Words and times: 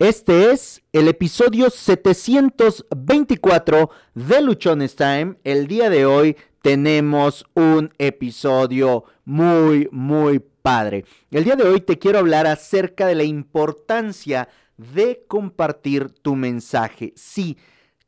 Este 0.00 0.50
es 0.50 0.82
el 0.94 1.06
episodio 1.08 1.68
724 1.68 3.90
de 4.14 4.40
Luchones 4.40 4.96
Time. 4.96 5.36
El 5.44 5.66
día 5.66 5.90
de 5.90 6.06
hoy 6.06 6.38
tenemos 6.62 7.44
un 7.52 7.92
episodio 7.98 9.04
muy, 9.26 9.90
muy 9.92 10.38
padre. 10.38 11.04
El 11.30 11.44
día 11.44 11.54
de 11.54 11.64
hoy 11.64 11.82
te 11.82 11.98
quiero 11.98 12.18
hablar 12.18 12.46
acerca 12.46 13.06
de 13.06 13.14
la 13.14 13.24
importancia 13.24 14.48
de 14.78 15.22
compartir 15.28 16.08
tu 16.08 16.34
mensaje. 16.34 17.12
Sí, 17.14 17.58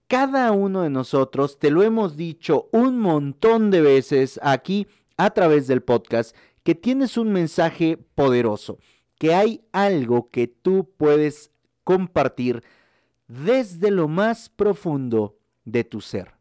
cada 0.06 0.50
uno 0.52 0.84
de 0.84 0.88
nosotros, 0.88 1.58
te 1.58 1.70
lo 1.70 1.82
hemos 1.82 2.16
dicho 2.16 2.70
un 2.72 3.00
montón 3.00 3.70
de 3.70 3.82
veces 3.82 4.40
aquí 4.42 4.86
a 5.18 5.28
través 5.28 5.66
del 5.66 5.82
podcast, 5.82 6.34
que 6.62 6.74
tienes 6.74 7.18
un 7.18 7.32
mensaje 7.32 7.98
poderoso, 8.14 8.78
que 9.18 9.34
hay 9.34 9.60
algo 9.72 10.30
que 10.30 10.46
tú 10.46 10.88
puedes 10.96 11.51
compartir 11.84 12.62
desde 13.28 13.90
lo 13.90 14.08
más 14.08 14.48
profundo 14.48 15.38
de 15.64 15.84
tu 15.84 16.00
ser. 16.00 16.32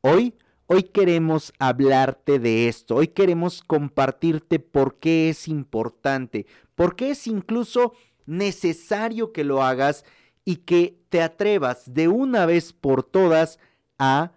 Hoy, 0.00 0.34
hoy 0.66 0.84
queremos 0.84 1.52
hablarte 1.58 2.38
de 2.38 2.68
esto, 2.68 2.96
hoy 2.96 3.08
queremos 3.08 3.62
compartirte 3.62 4.58
por 4.58 4.98
qué 4.98 5.28
es 5.28 5.48
importante, 5.48 6.46
por 6.74 6.96
qué 6.96 7.10
es 7.10 7.26
incluso 7.26 7.92
necesario 8.26 9.32
que 9.32 9.44
lo 9.44 9.62
hagas 9.62 10.04
y 10.44 10.56
que 10.56 10.98
te 11.08 11.22
atrevas 11.22 11.92
de 11.92 12.08
una 12.08 12.46
vez 12.46 12.72
por 12.72 13.02
todas 13.02 13.58
a 13.98 14.32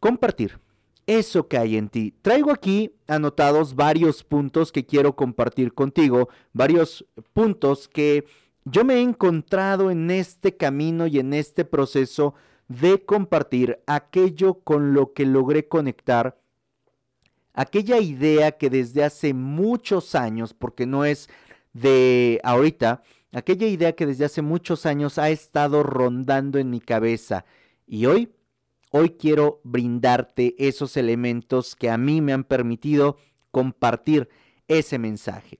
compartir 0.00 0.58
eso 1.06 1.48
que 1.48 1.58
hay 1.58 1.76
en 1.76 1.88
ti. 1.88 2.14
Traigo 2.22 2.52
aquí 2.52 2.92
anotados 3.06 3.74
varios 3.74 4.22
puntos 4.22 4.70
que 4.70 4.86
quiero 4.86 5.16
compartir 5.16 5.74
contigo, 5.74 6.28
varios 6.52 7.04
puntos 7.32 7.88
que 7.88 8.26
yo 8.64 8.84
me 8.84 8.94
he 8.94 9.02
encontrado 9.02 9.90
en 9.90 10.10
este 10.10 10.56
camino 10.56 11.06
y 11.06 11.18
en 11.18 11.32
este 11.32 11.64
proceso 11.64 12.34
de 12.68 13.04
compartir 13.04 13.80
aquello 13.86 14.60
con 14.60 14.94
lo 14.94 15.12
que 15.12 15.26
logré 15.26 15.66
conectar, 15.66 16.40
aquella 17.54 17.98
idea 17.98 18.52
que 18.52 18.70
desde 18.70 19.02
hace 19.02 19.34
muchos 19.34 20.14
años, 20.14 20.54
porque 20.54 20.86
no 20.86 21.04
es 21.04 21.28
de 21.72 22.40
ahorita, 22.44 23.02
aquella 23.32 23.66
idea 23.66 23.92
que 23.94 24.06
desde 24.06 24.24
hace 24.24 24.42
muchos 24.42 24.86
años 24.86 25.18
ha 25.18 25.30
estado 25.30 25.82
rondando 25.82 26.58
en 26.58 26.70
mi 26.70 26.80
cabeza. 26.80 27.44
Y 27.86 28.06
hoy, 28.06 28.32
hoy 28.90 29.10
quiero 29.10 29.60
brindarte 29.64 30.54
esos 30.58 30.96
elementos 30.96 31.74
que 31.74 31.90
a 31.90 31.98
mí 31.98 32.20
me 32.20 32.32
han 32.32 32.44
permitido 32.44 33.16
compartir 33.50 34.28
ese 34.68 34.98
mensaje. 34.98 35.59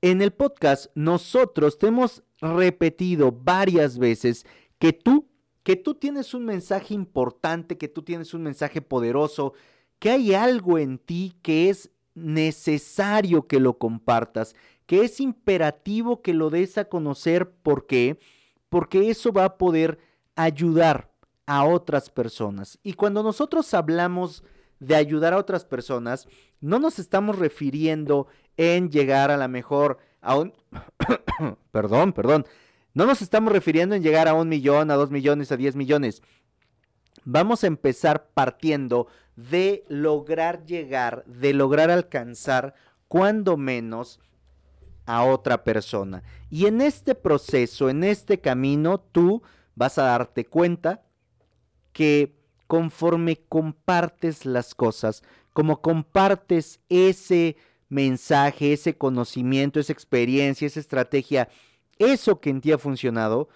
En 0.00 0.22
el 0.22 0.32
podcast 0.32 0.86
nosotros 0.94 1.76
te 1.78 1.88
hemos 1.88 2.22
repetido 2.40 3.32
varias 3.32 3.98
veces 3.98 4.46
que 4.78 4.92
tú, 4.92 5.26
que 5.64 5.74
tú 5.74 5.94
tienes 5.94 6.34
un 6.34 6.44
mensaje 6.44 6.94
importante, 6.94 7.76
que 7.78 7.88
tú 7.88 8.02
tienes 8.02 8.32
un 8.32 8.44
mensaje 8.44 8.80
poderoso, 8.80 9.54
que 9.98 10.10
hay 10.10 10.34
algo 10.34 10.78
en 10.78 10.98
ti 10.98 11.34
que 11.42 11.68
es 11.68 11.90
necesario 12.14 13.48
que 13.48 13.58
lo 13.58 13.78
compartas, 13.78 14.54
que 14.86 15.02
es 15.02 15.18
imperativo 15.18 16.22
que 16.22 16.32
lo 16.32 16.50
des 16.50 16.78
a 16.78 16.84
conocer. 16.84 17.50
¿Por 17.50 17.86
qué? 17.86 18.20
Porque 18.68 19.10
eso 19.10 19.32
va 19.32 19.46
a 19.46 19.58
poder 19.58 19.98
ayudar 20.36 21.10
a 21.46 21.64
otras 21.64 22.08
personas. 22.08 22.78
Y 22.84 22.92
cuando 22.92 23.24
nosotros 23.24 23.74
hablamos 23.74 24.44
de 24.80 24.94
ayudar 24.94 25.32
a 25.32 25.38
otras 25.38 25.64
personas, 25.64 26.28
no 26.60 26.78
nos 26.78 26.98
estamos 26.98 27.38
refiriendo 27.38 28.28
en 28.56 28.90
llegar 28.90 29.30
a 29.30 29.36
la 29.36 29.48
mejor 29.48 29.98
a 30.20 30.36
un... 30.36 30.52
perdón, 31.72 32.12
perdón. 32.12 32.46
No 32.94 33.06
nos 33.06 33.22
estamos 33.22 33.52
refiriendo 33.52 33.94
en 33.94 34.02
llegar 34.02 34.28
a 34.28 34.34
un 34.34 34.48
millón, 34.48 34.90
a 34.90 34.94
dos 34.94 35.10
millones, 35.10 35.52
a 35.52 35.56
diez 35.56 35.76
millones. 35.76 36.22
Vamos 37.24 37.62
a 37.62 37.68
empezar 37.68 38.30
partiendo 38.34 39.06
de 39.36 39.84
lograr 39.88 40.64
llegar, 40.64 41.24
de 41.26 41.54
lograr 41.54 41.90
alcanzar, 41.90 42.74
cuando 43.06 43.56
menos, 43.56 44.20
a 45.06 45.24
otra 45.24 45.64
persona. 45.64 46.22
Y 46.50 46.66
en 46.66 46.80
este 46.80 47.14
proceso, 47.14 47.88
en 47.88 48.04
este 48.04 48.40
camino, 48.40 48.98
tú 48.98 49.42
vas 49.74 49.96
a 49.98 50.02
darte 50.02 50.44
cuenta 50.44 51.02
que 51.92 52.37
conforme 52.68 53.40
compartes 53.48 54.46
las 54.46 54.76
cosas, 54.76 55.24
como 55.52 55.80
compartes 55.80 56.78
ese 56.88 57.56
mensaje, 57.88 58.72
ese 58.72 58.96
conocimiento, 58.96 59.80
esa 59.80 59.92
experiencia, 59.92 60.66
esa 60.66 60.78
estrategia, 60.78 61.48
eso 61.98 62.40
que 62.40 62.50
en 62.50 62.60
ti 62.60 62.70
ha 62.70 62.78
funcionado, 62.78 63.48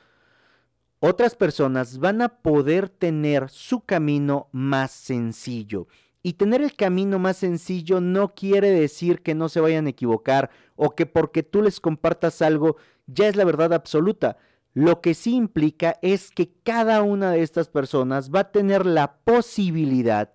otras 0.99 1.37
personas 1.37 1.99
van 1.99 2.23
a 2.23 2.29
poder 2.29 2.89
tener 2.89 3.49
su 3.51 3.81
camino 3.81 4.49
más 4.51 4.91
sencillo. 4.91 5.87
Y 6.23 6.35
tener 6.35 6.63
el 6.63 6.75
camino 6.75 7.19
más 7.19 7.37
sencillo 7.37 8.01
no 8.01 8.35
quiere 8.35 8.71
decir 8.71 9.21
que 9.21 9.35
no 9.35 9.49
se 9.49 9.61
vayan 9.61 9.87
a 9.87 9.91
equivocar 9.91 10.51
o 10.77 10.95
que 10.95 11.05
porque 11.05 11.43
tú 11.43 11.61
les 11.61 11.81
compartas 11.81 12.41
algo 12.41 12.77
ya 13.07 13.29
es 13.29 13.37
la 13.37 13.45
verdad 13.45 13.73
absoluta. 13.73 14.39
Lo 14.75 15.01
que 15.01 15.15
sí 15.15 15.35
implica 15.35 15.99
es 16.01 16.31
que 16.31 16.53
cada 16.63 17.03
una 17.03 17.31
de 17.31 17.43
estas 17.43 17.69
personas 17.69 18.31
va 18.31 18.41
a 18.41 18.53
tener 18.53 18.87
la 18.87 19.17
posibilidad 19.19 20.33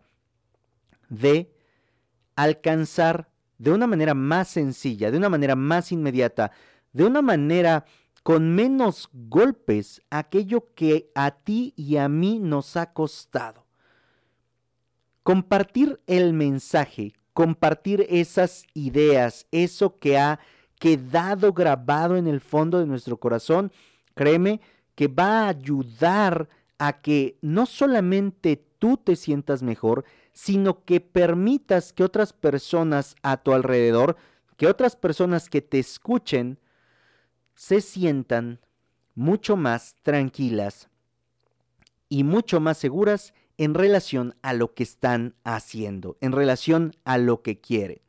de 1.09 1.51
alcanzar 2.35 3.29
de 3.57 3.71
una 3.71 3.87
manera 3.87 4.13
más 4.13 4.49
sencilla, 4.49 5.09
de 5.09 5.17
una 5.17 5.29
manera 5.29 5.55
más 5.55 5.91
inmediata, 5.91 6.51
de 6.93 7.05
una 7.05 7.21
manera 7.21 7.85
con 8.21 8.53
menos 8.53 9.09
golpes 9.13 10.01
aquello 10.09 10.73
que 10.75 11.09
a 11.15 11.31
ti 11.31 11.73
y 11.75 11.97
a 11.97 12.07
mí 12.09 12.39
nos 12.39 12.77
ha 12.77 12.93
costado. 12.93 13.65
Compartir 15.23 15.99
el 16.07 16.33
mensaje, 16.33 17.13
compartir 17.33 18.05
esas 18.09 18.65
ideas, 18.73 19.47
eso 19.51 19.97
que 19.97 20.17
ha 20.17 20.39
quedado 20.79 21.53
grabado 21.53 22.17
en 22.17 22.27
el 22.27 22.39
fondo 22.39 22.79
de 22.79 22.85
nuestro 22.85 23.17
corazón, 23.17 23.71
créeme 24.17 24.59
que 24.95 25.07
va 25.07 25.45
a 25.45 25.49
ayudar 25.49 26.49
a 26.77 27.01
que 27.01 27.37
no 27.41 27.65
solamente 27.65 28.57
tú 28.79 28.97
te 28.97 29.15
sientas 29.15 29.63
mejor, 29.63 30.03
sino 30.33 30.83
que 30.83 30.99
permitas 30.99 31.93
que 31.93 32.03
otras 32.03 32.33
personas 32.33 33.15
a 33.23 33.37
tu 33.37 33.53
alrededor, 33.53 34.17
que 34.57 34.67
otras 34.67 34.95
personas 34.95 35.49
que 35.49 35.61
te 35.61 35.79
escuchen, 35.79 36.59
se 37.55 37.81
sientan 37.81 38.59
mucho 39.15 39.55
más 39.57 39.95
tranquilas 40.03 40.89
y 42.09 42.23
mucho 42.23 42.59
más 42.59 42.77
seguras 42.77 43.33
en 43.57 43.73
relación 43.73 44.35
a 44.43 44.53
lo 44.53 44.73
que 44.73 44.83
están 44.83 45.35
haciendo, 45.43 46.17
en 46.21 46.31
relación 46.31 46.95
a 47.03 47.17
lo 47.17 47.41
que 47.41 47.59
quieren. 47.59 48.01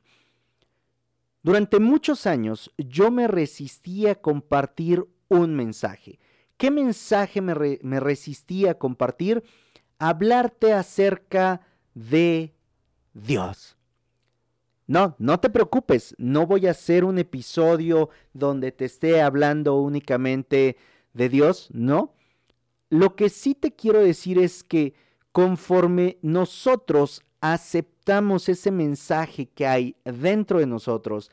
Durante 1.43 1.81
muchos 1.81 2.27
años 2.27 2.71
yo 2.77 3.11
me 3.11 3.27
resistía 3.27 4.13
a 4.13 4.15
compartir 4.17 5.07
un 5.29 5.55
mensaje. 5.55 6.19
¿Qué 6.57 6.71
mensaje 6.71 7.41
me, 7.41 7.55
resistía 8.01 8.73
a 8.73 8.79
compartir? 8.79 9.45
Hablarte 9.99 10.73
acerca 10.73 11.61
de 11.95 12.53
Dios. 13.15 13.77
No, 14.87 15.15
no 15.19 15.39
te 15.39 15.51
preocupes, 15.51 16.15
no 16.19 16.47
voy 16.47 16.67
a 16.67 16.71
hacer 16.71 17.05
un 17.05 17.19
episodio 17.19 18.09
donde 18.33 18.73
te 18.73 18.87
esté 18.87 19.21
hablando 19.21 19.77
únicamente 19.77 20.77
de 21.13 21.29
Dios, 21.29 21.69
no. 21.73 22.15
Lo 22.89 23.15
que 23.15 23.29
sí 23.29 23.55
te 23.55 23.73
quiero 23.73 24.01
decir 24.01 24.39
es 24.39 24.65
que 24.65 24.95
conforme 25.31 26.19
nosotros 26.23 27.23
aceptamos 27.41 28.49
ese 28.49 28.71
mensaje 28.71 29.47
que 29.47 29.67
hay 29.67 29.97
dentro 30.05 30.59
de 30.59 30.67
nosotros, 30.67 31.31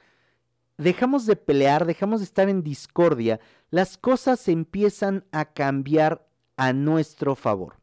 dejamos 0.77 1.25
de 1.25 1.35
pelear, 1.35 1.85
dejamos 1.85 2.19
de 2.19 2.25
estar 2.25 2.49
en 2.49 2.63
discordia, 2.63 3.39
las 3.69 3.97
cosas 3.97 4.47
empiezan 4.47 5.25
a 5.31 5.45
cambiar 5.53 6.27
a 6.57 6.73
nuestro 6.73 7.35
favor. 7.35 7.77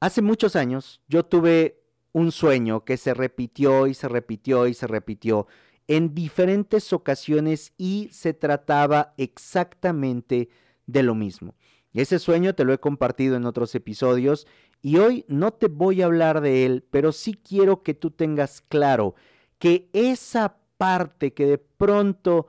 Hace 0.00 0.22
muchos 0.22 0.56
años 0.56 1.02
yo 1.08 1.24
tuve 1.24 1.82
un 2.12 2.32
sueño 2.32 2.84
que 2.84 2.96
se 2.96 3.14
repitió 3.14 3.86
y 3.86 3.94
se 3.94 4.08
repitió 4.08 4.66
y 4.66 4.74
se 4.74 4.86
repitió 4.86 5.46
en 5.88 6.14
diferentes 6.14 6.92
ocasiones 6.92 7.72
y 7.78 8.08
se 8.12 8.34
trataba 8.34 9.14
exactamente 9.16 10.50
de 10.86 11.02
lo 11.02 11.14
mismo. 11.14 11.54
Ese 11.94 12.18
sueño 12.18 12.54
te 12.54 12.64
lo 12.64 12.72
he 12.72 12.78
compartido 12.78 13.36
en 13.36 13.46
otros 13.46 13.74
episodios 13.74 14.46
y 14.82 14.98
hoy 14.98 15.24
no 15.26 15.52
te 15.52 15.66
voy 15.66 16.02
a 16.02 16.04
hablar 16.04 16.40
de 16.40 16.64
él, 16.64 16.86
pero 16.90 17.12
sí 17.12 17.34
quiero 17.34 17.82
que 17.82 17.94
tú 17.94 18.10
tengas 18.10 18.60
claro 18.60 19.14
que 19.58 19.88
esa 19.92 20.58
parte 20.78 21.34
que 21.34 21.46
de 21.46 21.58
pronto 21.58 22.48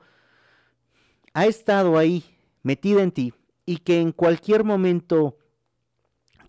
ha 1.34 1.46
estado 1.46 1.98
ahí 1.98 2.24
metida 2.62 3.02
en 3.02 3.12
ti 3.12 3.34
y 3.66 3.78
que 3.78 4.00
en 4.00 4.12
cualquier 4.12 4.64
momento 4.64 5.36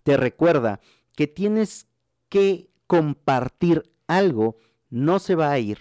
te 0.02 0.16
recuerda 0.16 0.80
que 1.14 1.26
tienes 1.26 1.86
que 2.28 2.70
compartir 2.86 3.92
algo, 4.06 4.56
no 4.90 5.18
se 5.18 5.34
va 5.34 5.50
a 5.50 5.58
ir. 5.58 5.78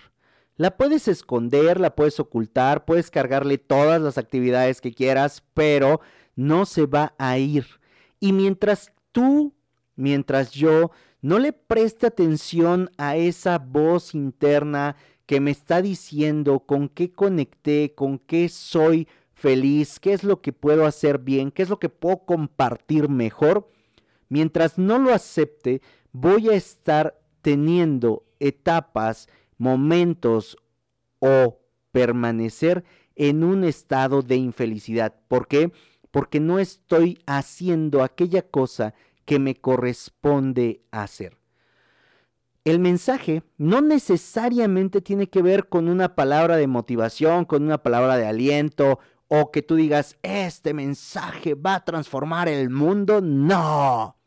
La 0.56 0.78
puedes 0.78 1.08
esconder, 1.08 1.80
la 1.80 1.96
puedes 1.96 2.20
ocultar, 2.20 2.86
puedes 2.86 3.10
cargarle 3.10 3.58
todas 3.58 4.02
las 4.02 4.18
actividades 4.18 4.82
que 4.82 4.94
quieras, 4.94 5.44
pero 5.54 6.02
no 6.36 6.66
se 6.66 6.86
va 6.86 7.16
a 7.18 7.38
ir. 7.38 7.66
Y 8.20 8.34
mientras 8.34 8.92
tú, 9.12 9.56
mientras 9.96 10.52
yo, 10.52 10.92
no 11.22 11.40
le 11.40 11.54
preste 11.54 12.08
atención 12.08 12.92
a 12.98 13.16
esa 13.16 13.58
voz 13.58 14.14
interna 14.14 14.96
que 15.32 15.40
me 15.40 15.52
está 15.52 15.82
diciendo 15.82 16.60
con 16.60 16.90
qué 16.90 17.14
conecté, 17.14 17.94
con 17.96 18.20
qué 18.20 18.50
soy 18.50 19.08
feliz, 19.34 19.98
qué 19.98 20.12
es 20.12 20.26
lo 20.26 20.42
que 20.42 20.52
puedo 20.52 20.86
hacer 20.86 21.20
bien, 21.20 21.52
qué 21.52 21.64
es 21.64 21.70
lo 21.70 21.80
que 21.80 21.88
puedo 21.88 22.26
compartir 22.26 23.08
mejor, 23.08 23.70
mientras 24.28 24.78
no 24.78 25.00
lo 25.00 25.14
acepte, 25.14 25.82
voy 26.12 26.50
a 26.50 26.56
estar 26.56 27.18
teniendo 27.42 28.26
etapas, 28.42 29.30
momentos 29.58 30.58
o 31.20 31.62
permanecer 31.94 32.84
en 33.16 33.46
un 33.46 33.64
estado 33.64 34.24
de 34.24 34.36
infelicidad. 34.36 35.16
¿Por 35.30 35.48
qué? 35.48 35.72
Porque 36.12 36.42
no 36.42 36.60
estoy 36.60 37.20
haciendo 37.26 38.04
aquella 38.04 38.42
cosa 38.42 38.96
que 39.24 39.40
me 39.40 39.56
corresponde 39.56 40.82
hacer. 40.92 41.41
El 42.64 42.80
mensaje 42.80 43.44
no 43.58 43.82
necesariamente 43.82 45.02
tiene 45.02 45.28
que 45.28 45.42
ver 45.42 45.68
con 45.68 45.90
una 45.90 46.16
palabra 46.16 46.58
de 46.58 46.68
motivación, 46.68 47.46
con 47.46 47.64
una 47.64 47.82
palabra 47.82 48.18
de 48.18 48.28
aliento 48.28 49.00
o 49.28 49.50
que 49.50 49.62
tú 49.62 49.76
digas, 49.76 50.18
este 50.22 50.74
mensaje 50.74 51.56
va 51.56 51.76
a 51.76 51.86
transformar 51.86 52.48
el 52.48 52.70
mundo. 52.70 53.22
No. 53.22 54.18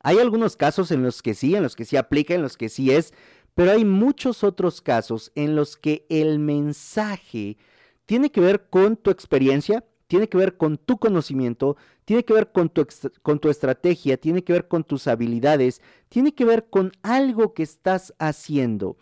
Hay 0.00 0.18
algunos 0.18 0.56
casos 0.56 0.90
en 0.90 1.02
los 1.02 1.20
que 1.20 1.34
sí, 1.34 1.54
en 1.54 1.62
los 1.62 1.76
que 1.76 1.84
sí 1.84 1.96
aplica, 1.96 2.34
en 2.34 2.42
los 2.42 2.56
que 2.56 2.68
sí 2.68 2.90
es, 2.90 3.12
pero 3.54 3.72
hay 3.72 3.84
muchos 3.84 4.42
otros 4.42 4.80
casos 4.80 5.32
en 5.34 5.54
los 5.54 5.76
que 5.76 6.06
el 6.08 6.38
mensaje 6.38 7.58
tiene 8.06 8.30
que 8.30 8.40
ver 8.40 8.68
con 8.70 8.96
tu 8.96 9.10
experiencia, 9.10 9.84
tiene 10.12 10.28
que 10.28 10.36
ver 10.36 10.58
con 10.58 10.76
tu 10.76 10.98
conocimiento, 10.98 11.78
tiene 12.04 12.22
que 12.22 12.34
ver 12.34 12.52
con 12.52 12.68
tu, 12.68 12.86
con 13.22 13.38
tu 13.38 13.48
estrategia, 13.48 14.18
tiene 14.18 14.44
que 14.44 14.52
ver 14.52 14.68
con 14.68 14.84
tus 14.84 15.06
habilidades, 15.06 15.80
tiene 16.10 16.34
que 16.34 16.44
ver 16.44 16.68
con 16.68 16.92
algo 17.02 17.54
que 17.54 17.62
estás 17.62 18.12
haciendo. 18.18 18.98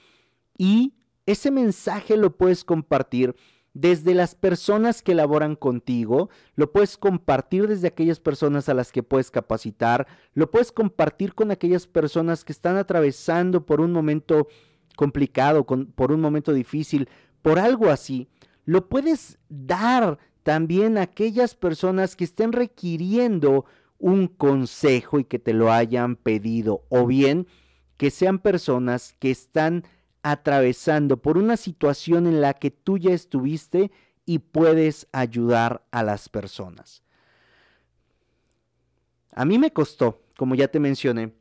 Y 0.57 0.95
ese 1.27 1.51
mensaje 1.51 2.17
lo 2.17 2.37
puedes 2.37 2.63
compartir 2.63 3.35
desde 3.75 4.15
las 4.15 4.37
personas 4.37 5.03
que 5.03 5.17
laboran 5.17 5.57
contigo, 5.57 6.31
lo 6.55 6.71
puedes 6.71 6.97
compartir 6.97 7.67
desde 7.67 7.89
aquellas 7.89 8.21
personas 8.21 8.69
a 8.69 8.75
las 8.75 8.93
que 8.93 9.03
puedes 9.03 9.33
capacitar, 9.33 10.07
lo 10.35 10.49
puedes 10.53 10.71
compartir 10.71 11.35
con 11.35 11.51
aquellas 11.51 11.89
personas 11.89 12.45
que 12.45 12.53
están 12.53 12.77
atravesando 12.77 13.67
por 13.67 13.81
un 13.81 13.91
momento 13.91 14.47
complicado, 14.95 15.67
por 15.67 16.13
un 16.13 16.21
momento 16.21 16.53
difícil, 16.53 17.09
por 17.43 17.59
algo 17.59 17.91
así. 17.91 18.29
Lo 18.65 18.89
puedes 18.89 19.39
dar 19.49 20.17
también 20.43 20.99
aquellas 20.99 21.55
personas 21.55 22.17
que 22.17 22.25
estén 22.25 22.53
requiriendo 22.53 23.65
un 23.99 24.29
consejo 24.29 25.19
y 25.19 25.25
que 25.25 25.39
te 25.39 25.53
lo 25.53 25.73
hayan 25.73 26.17
pedido, 26.17 26.85
o 26.89 27.07
bien 27.07 27.47
que 27.97 28.11
sean 28.11 28.39
personas 28.39 29.15
que 29.19 29.31
están 29.31 29.85
atravesando 30.23 31.19
por 31.19 31.37
una 31.37 31.57
situación 31.57 32.27
en 32.27 32.41
la 32.41 32.55
que 32.55 32.71
tú 32.71 32.99
ya 32.99 33.13
estuviste 33.13 33.91
y 34.25 34.39
puedes 34.39 35.07
ayudar 35.13 35.85
a 35.91 36.03
las 36.03 36.29
personas. 36.29 37.03
A 39.35 39.45
mí 39.45 39.59
me 39.59 39.73
costó, 39.73 40.23
como 40.37 40.55
ya 40.55 40.69
te 40.69 40.81
mencioné, 40.81 41.35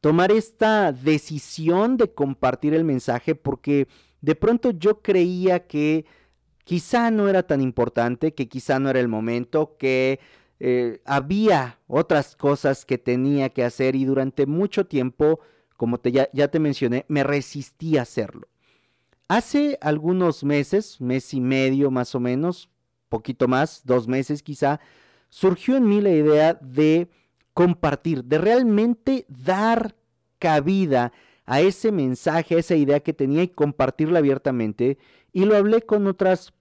tomar 0.00 0.32
esta 0.32 0.92
decisión 0.92 1.96
de 1.96 2.12
compartir 2.12 2.74
el 2.74 2.84
mensaje 2.84 3.34
porque 3.34 3.88
de 4.20 4.34
pronto 4.34 4.70
yo 4.70 5.00
creía 5.02 5.66
que 5.66 6.06
quizá 6.68 7.10
no 7.10 7.30
era 7.30 7.44
tan 7.44 7.62
importante, 7.62 8.34
que 8.34 8.46
quizá 8.46 8.78
no 8.78 8.90
era 8.90 9.00
el 9.00 9.08
momento, 9.08 9.78
que 9.78 10.20
eh, 10.60 11.00
había 11.06 11.78
otras 11.86 12.36
cosas 12.36 12.84
que 12.84 12.98
tenía 12.98 13.48
que 13.48 13.64
hacer 13.64 13.96
y 13.96 14.04
durante 14.04 14.44
mucho 14.44 14.84
tiempo 14.84 15.40
como 15.78 15.98
te, 15.98 16.12
ya, 16.12 16.28
ya 16.34 16.48
te 16.48 16.58
mencioné, 16.58 17.06
me 17.08 17.24
resistí 17.24 17.96
a 17.96 18.02
hacerlo. 18.02 18.48
Hace 19.28 19.78
algunos 19.80 20.44
meses, 20.44 21.00
mes 21.00 21.32
y 21.32 21.40
medio 21.40 21.90
más 21.90 22.14
o 22.14 22.20
menos, 22.20 22.68
poquito 23.08 23.48
más, 23.48 23.80
dos 23.86 24.06
meses 24.06 24.42
quizá, 24.42 24.78
surgió 25.30 25.74
en 25.78 25.88
mí 25.88 26.02
la 26.02 26.10
idea 26.10 26.52
de 26.52 27.08
compartir, 27.54 28.24
de 28.24 28.36
realmente 28.36 29.24
dar 29.30 29.96
cabida 30.38 31.12
a 31.46 31.62
ese 31.62 31.92
mensaje, 31.92 32.56
a 32.56 32.58
esa 32.58 32.74
idea 32.74 33.00
que 33.00 33.14
tenía 33.14 33.42
y 33.42 33.48
compartirla 33.48 34.18
abiertamente. 34.18 34.98
Y 35.32 35.46
lo 35.46 35.56
hablé 35.56 35.80
con 35.80 36.06
otras 36.06 36.52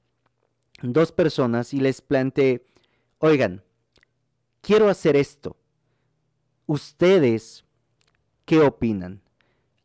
dos 0.82 1.12
personas 1.12 1.74
y 1.74 1.80
les 1.80 2.02
planteé, 2.02 2.66
oigan, 3.20 3.64
quiero 4.62 4.90
hacer 4.90 5.16
esto. 5.16 5.58
Ustedes 6.66 7.66
qué 8.46 8.60
opinan. 8.60 9.22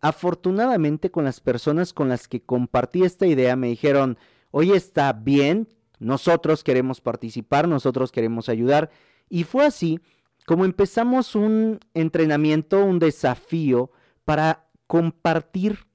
Afortunadamente 0.01 1.11
con 1.11 1.25
las 1.25 1.41
personas 1.41 1.93
con 1.93 2.09
las 2.09 2.27
que 2.27 2.43
compartí 2.43 3.05
esta 3.05 3.27
idea 3.27 3.55
me 3.57 3.69
dijeron, 3.69 4.19
oye, 4.51 4.77
está 4.77 5.13
bien, 5.13 5.69
nosotros 5.99 6.65
queremos 6.65 7.01
participar, 7.01 7.69
nosotros 7.69 8.11
queremos 8.11 8.49
ayudar. 8.49 8.91
Y 9.29 9.45
fue 9.45 9.65
así 9.65 10.01
como 10.47 10.65
empezamos 10.65 11.35
un 11.37 11.79
entrenamiento, 11.95 12.85
un 12.85 12.99
desafío 12.99 13.91
para 14.25 14.67
compartir. 14.87 15.87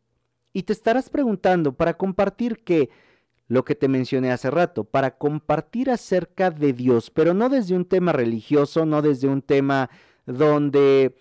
Y 0.54 0.64
te 0.64 0.74
estarás 0.74 1.10
preguntando, 1.10 1.74
¿para 1.74 1.98
compartir 1.98 2.64
qué? 2.64 2.90
Lo 3.48 3.64
que 3.64 3.76
te 3.76 3.88
mencioné 3.88 4.32
hace 4.32 4.52
rato, 4.52 4.84
para 4.84 5.18
compartir 5.18 5.90
acerca 5.90 6.52
de 6.52 6.74
Dios, 6.74 7.10
pero 7.10 7.34
no 7.34 7.50
desde 7.50 7.76
un 7.76 7.86
tema 7.86 8.12
religioso, 8.12 8.86
no 8.86 9.02
desde 9.02 9.28
un 9.28 9.42
tema 9.42 9.90
donde 10.26 11.16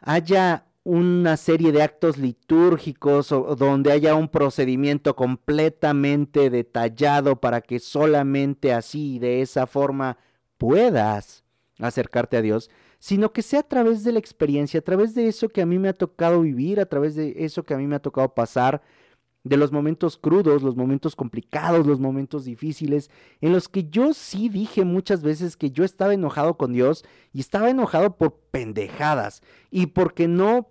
haya 0.00 0.66
una 0.86 1.36
serie 1.36 1.72
de 1.72 1.82
actos 1.82 2.16
litúrgicos 2.16 3.32
o 3.32 3.56
donde 3.56 3.90
haya 3.90 4.14
un 4.14 4.28
procedimiento 4.28 5.16
completamente 5.16 6.48
detallado 6.48 7.40
para 7.40 7.60
que 7.60 7.80
solamente 7.80 8.72
así, 8.72 9.18
de 9.18 9.42
esa 9.42 9.66
forma, 9.66 10.16
puedas 10.58 11.44
acercarte 11.80 12.36
a 12.36 12.42
Dios, 12.42 12.70
sino 12.98 13.32
que 13.32 13.42
sea 13.42 13.60
a 13.60 13.68
través 13.68 14.04
de 14.04 14.12
la 14.12 14.18
experiencia, 14.18 14.78
a 14.78 14.84
través 14.84 15.14
de 15.14 15.26
eso 15.26 15.48
que 15.48 15.60
a 15.60 15.66
mí 15.66 15.78
me 15.78 15.88
ha 15.88 15.92
tocado 15.92 16.42
vivir, 16.42 16.80
a 16.80 16.86
través 16.86 17.14
de 17.14 17.34
eso 17.38 17.64
que 17.64 17.74
a 17.74 17.78
mí 17.78 17.86
me 17.86 17.96
ha 17.96 18.00
tocado 18.00 18.32
pasar, 18.34 18.80
de 19.46 19.56
los 19.56 19.70
momentos 19.70 20.16
crudos, 20.16 20.62
los 20.62 20.74
momentos 20.74 21.14
complicados, 21.14 21.86
los 21.86 22.00
momentos 22.00 22.44
difíciles, 22.44 23.10
en 23.40 23.52
los 23.52 23.68
que 23.68 23.88
yo 23.88 24.12
sí 24.12 24.48
dije 24.48 24.84
muchas 24.84 25.22
veces 25.22 25.56
que 25.56 25.70
yo 25.70 25.84
estaba 25.84 26.14
enojado 26.14 26.56
con 26.56 26.72
Dios 26.72 27.04
y 27.32 27.40
estaba 27.40 27.70
enojado 27.70 28.16
por 28.16 28.40
pendejadas 28.50 29.42
y 29.70 29.86
porque 29.86 30.26
no, 30.26 30.68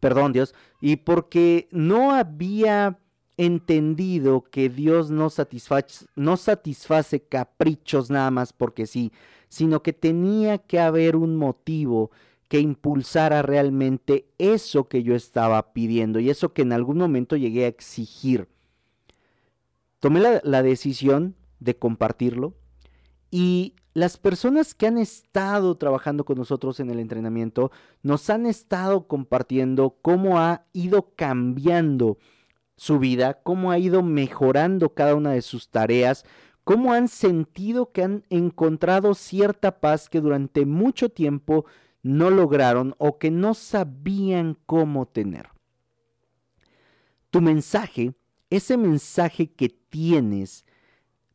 perdón 0.00 0.34
Dios, 0.34 0.54
y 0.82 0.96
porque 0.96 1.66
no 1.70 2.12
había 2.12 2.98
entendido 3.38 4.44
que 4.50 4.68
Dios 4.68 5.10
no 5.10 5.30
satisface, 5.30 6.04
no 6.14 6.36
satisface 6.36 7.22
caprichos 7.22 8.10
nada 8.10 8.30
más 8.30 8.52
porque 8.52 8.86
sí, 8.86 9.12
sino 9.48 9.82
que 9.82 9.94
tenía 9.94 10.58
que 10.58 10.78
haber 10.78 11.16
un 11.16 11.36
motivo 11.36 12.10
que 12.48 12.60
impulsara 12.60 13.42
realmente 13.42 14.26
eso 14.38 14.88
que 14.88 15.02
yo 15.02 15.14
estaba 15.14 15.72
pidiendo 15.72 16.18
y 16.18 16.30
eso 16.30 16.54
que 16.54 16.62
en 16.62 16.72
algún 16.72 16.96
momento 16.98 17.36
llegué 17.36 17.66
a 17.66 17.68
exigir. 17.68 18.48
Tomé 20.00 20.20
la, 20.20 20.62
decisión 20.62 21.34
de 21.60 21.76
compartirlo 21.76 22.54
y 23.30 23.74
las 23.92 24.16
personas 24.16 24.74
que 24.74 24.86
han 24.86 24.96
estado 24.96 25.76
trabajando 25.76 26.24
con 26.24 26.38
nosotros 26.38 26.80
en 26.80 26.88
el 26.88 27.00
entrenamiento 27.00 27.70
nos 28.02 28.30
han 28.30 28.46
estado 28.46 29.06
compartiendo 29.08 29.96
cómo 30.00 30.38
ha 30.38 30.64
ido 30.72 31.14
cambiando 31.16 32.16
su 32.76 32.98
vida, 32.98 33.40
cómo 33.42 33.72
ha 33.72 33.78
ido 33.78 34.02
mejorando 34.02 34.94
cada 34.94 35.16
una 35.16 35.32
de 35.32 35.42
sus 35.42 35.68
tareas, 35.68 36.24
cómo 36.62 36.92
han 36.92 37.08
sentido 37.08 37.90
que 37.90 38.04
han 38.04 38.24
encontrado 38.30 39.14
cierta 39.14 39.80
paz 39.80 40.08
que 40.08 40.20
durante 40.20 40.64
mucho 40.64 41.08
tiempo 41.08 41.66
no 42.08 42.30
lograron 42.30 42.94
o 42.96 43.18
que 43.18 43.30
no 43.30 43.52
sabían 43.52 44.56
cómo 44.64 45.06
tener. 45.06 45.50
Tu 47.28 47.42
mensaje, 47.42 48.14
ese 48.48 48.78
mensaje 48.78 49.50
que 49.50 49.68
tienes, 49.68 50.64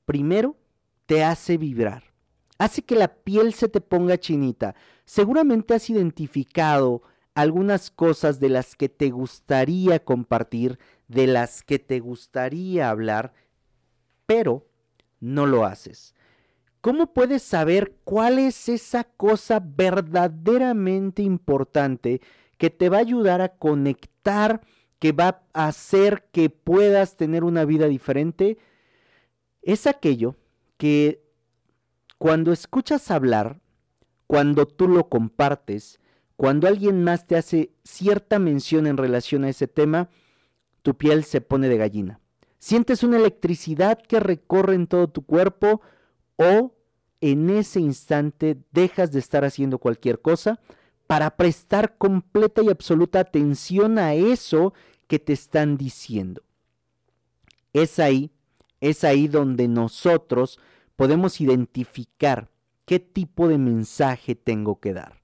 primero 0.05 0.57
te 1.05 1.23
hace 1.23 1.59
vibrar, 1.59 2.05
hace 2.57 2.81
que 2.81 2.95
la 2.95 3.07
piel 3.07 3.53
se 3.53 3.69
te 3.69 3.81
ponga 3.81 4.17
chinita. 4.17 4.73
Seguramente 5.05 5.75
has 5.75 5.91
identificado 5.91 7.03
algunas 7.35 7.91
cosas 7.91 8.39
de 8.39 8.49
las 8.49 8.75
que 8.75 8.89
te 8.89 9.11
gustaría 9.11 10.03
compartir, 10.03 10.79
de 11.07 11.27
las 11.27 11.61
que 11.61 11.77
te 11.77 11.99
gustaría 11.99 12.89
hablar, 12.89 13.35
pero 14.25 14.65
no 15.19 15.45
lo 15.45 15.65
haces. 15.65 16.15
¿Cómo 16.83 17.13
puedes 17.13 17.43
saber 17.43 17.95
cuál 18.03 18.39
es 18.39 18.67
esa 18.67 19.05
cosa 19.05 19.61
verdaderamente 19.65 21.23
importante 21.23 22.19
que 22.57 22.69
te 22.71 22.89
va 22.89 22.97
a 22.97 22.99
ayudar 22.99 23.39
a 23.39 23.55
conectar, 23.55 24.59
que 24.99 25.13
va 25.13 25.43
a 25.53 25.67
hacer 25.67 26.27
que 26.33 26.49
puedas 26.49 27.15
tener 27.15 27.45
una 27.45 27.63
vida 27.63 27.87
diferente, 27.87 28.57
es 29.61 29.87
aquello 29.87 30.35
que 30.75 31.23
cuando 32.17 32.51
escuchas 32.51 33.11
hablar, 33.11 33.61
cuando 34.27 34.65
tú 34.65 34.89
lo 34.89 35.07
compartes, 35.07 36.01
cuando 36.35 36.67
alguien 36.67 37.01
más 37.01 37.27
te 37.27 37.37
hace 37.37 37.71
cierta 37.85 38.39
mención 38.39 38.87
en 38.87 38.97
relación 38.97 39.45
a 39.45 39.49
ese 39.49 39.69
tema, 39.69 40.09
tu 40.81 40.97
piel 40.97 41.23
se 41.23 41.39
pone 41.39 41.69
de 41.69 41.77
gallina. 41.77 42.19
Sientes 42.59 43.03
una 43.03 43.15
electricidad 43.15 44.01
que 44.01 44.19
recorre 44.19 44.75
en 44.75 44.87
todo 44.87 45.07
tu 45.07 45.25
cuerpo 45.25 45.79
o 46.37 46.73
en 47.21 47.49
ese 47.49 47.79
instante 47.79 48.57
dejas 48.71 49.11
de 49.11 49.19
estar 49.19 49.45
haciendo 49.45 49.77
cualquier 49.77 50.21
cosa 50.21 50.59
para 51.07 51.35
prestar 51.37 51.97
completa 51.97 52.61
y 52.61 52.69
absoluta 52.69 53.19
atención 53.19 53.97
a 53.97 54.13
eso 54.13 54.73
que 55.07 55.19
te 55.19 55.33
están 55.33 55.77
diciendo. 55.77 56.43
Es 57.71 57.99
ahí, 57.99 58.31
es 58.81 59.03
ahí 59.03 59.27
donde 59.27 59.67
nosotros 59.67 60.59
podemos 60.95 61.39
identificar 61.41 62.49
qué 62.85 62.99
tipo 62.99 63.47
de 63.47 63.57
mensaje 63.57 64.35
tengo 64.35 64.79
que 64.79 64.93
dar. 64.93 65.21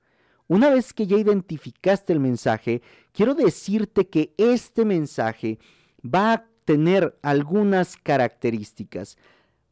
Una 0.47 0.69
vez 0.69 0.93
que 0.93 1.05
ya 1.05 1.17
identificaste 1.17 2.11
el 2.11 2.19
mensaje, 2.19 2.81
quiero 3.11 3.35
decirte 3.35 4.07
que 4.07 4.33
este 4.37 4.83
mensaje 4.83 5.59
va 6.03 6.33
a 6.33 6.45
tener 6.65 7.17
algunas 7.21 7.97
características. 7.97 9.17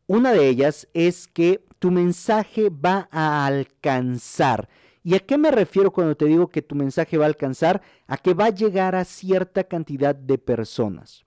Una 0.08 0.32
de 0.32 0.48
ellas 0.48 0.88
es 0.94 1.28
que 1.28 1.66
tu 1.80 1.92
mensaje 1.92 2.70
va 2.70 3.10
a 3.12 3.46
alcanzar. 3.46 4.70
¿Y 5.04 5.16
a 5.16 5.20
qué 5.20 5.38
me 5.38 5.52
refiero 5.52 5.92
cuando 5.92 6.16
te 6.16 6.26
digo 6.26 6.48
que 6.48 6.62
tu 6.62 6.76
mensaje 6.76 7.18
va 7.18 7.26
a 7.26 7.28
alcanzar? 7.28 7.82
A 8.08 8.18
que 8.18 8.34
va 8.34 8.46
a 8.46 8.50
llegar 8.50 8.96
a 8.96 9.04
cierta 9.04 9.66
cantidad 9.66 10.16
de 10.16 10.38
personas. 10.38 11.24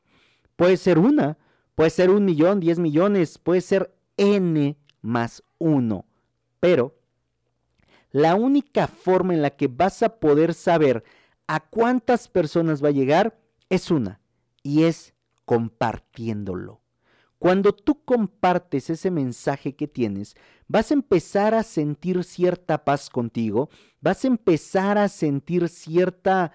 Puede 0.57 0.79
ser 0.79 0.99
una, 0.99 1.37
puede 1.75 1.91
ser 1.91 2.11
un 2.11 2.25
millón, 2.25 2.61
diez 2.61 2.79
millones, 2.79 3.39
puede 3.39 3.61
ser 3.61 3.95
n 4.17 4.77
más 5.03 5.43
uno. 5.59 6.07
Pero 6.59 6.99
la 8.13 8.35
única 8.35 8.87
forma 8.87 9.35
en 9.35 9.43
la 9.43 9.51
que 9.51 9.69
vas 9.69 10.03
a 10.03 10.21
poder 10.21 10.55
saber 10.55 11.05
a 11.47 11.61
cuántas 11.61 12.29
personas 12.29 12.83
va 12.83 12.89
a 12.89 12.93
llegar 12.93 13.39
es 13.69 13.91
una, 13.91 14.21
y 14.63 14.85
es 14.85 15.15
compartiéndolo. 15.45 16.80
Cuando 17.41 17.73
tú 17.73 18.05
compartes 18.05 18.91
ese 18.91 19.11
mensaje 19.11 19.75
que 19.75 19.89
tienes, 19.89 20.37
vas 20.69 20.91
a 20.91 20.95
empezar 20.95 21.55
a 21.55 21.63
sentir 21.63 22.23
cierta 22.23 22.85
paz 22.85 23.09
contigo, 23.09 23.71
vas 24.03 24.23
a 24.25 24.29
empezar 24.29 24.99
a 24.99 25.09
sentir 25.09 25.71
cierta 25.71 26.53